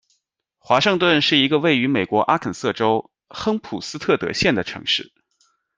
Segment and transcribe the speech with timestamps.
[0.57, 5.13] 华盛顿是一个位于美国阿肯色州亨普斯特德县的城市。